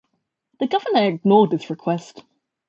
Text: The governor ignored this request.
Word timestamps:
The 0.59 0.65
governor 0.65 1.05
ignored 1.05 1.51
this 1.51 1.69
request. 1.69 2.23